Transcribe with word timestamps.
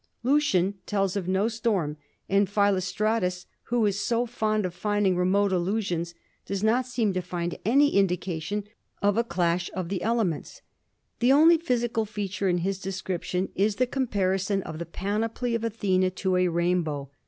Lucian 0.23 0.73
tells 0.87 1.15
of 1.15 1.27
no 1.27 1.47
storm, 1.47 1.95
and 2.27 2.49
Philostratus, 2.49 3.45
who 3.65 3.85
is 3.85 3.99
so 3.99 4.25
fond 4.25 4.65
of 4.65 4.73
finding 4.73 5.15
remote 5.15 5.51
allusions 5.51 6.15
does 6.43 6.63
not 6.63 6.87
seem 6.87 7.13
to 7.13 7.21
find 7.21 7.59
any 7.63 7.95
indication 7.95 8.63
of 9.03 9.15
a 9.15 9.23
clash 9.23 9.69
of 9.75 9.89
the 9.89 10.01
elements. 10.01 10.63
The 11.19 11.31
only 11.31 11.59
physical 11.59 12.05
feature 12.05 12.49
in 12.49 12.57
his 12.65 12.79
description 12.79 13.49
is 13.53 13.75
the 13.75 13.85
comparison 13.85 14.63
of 14.63 14.79
the 14.79 14.87
panoply 14.87 15.53
of 15.53 15.63
Athena 15.63 16.09
to 16.09 16.35
a 16.35 16.47
rainbow. 16.47 17.11